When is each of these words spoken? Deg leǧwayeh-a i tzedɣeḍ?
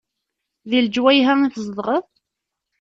Deg 0.69 0.79
leǧwayeh-a 0.85 1.33
i 1.45 1.47
tzedɣeḍ? 1.53 2.05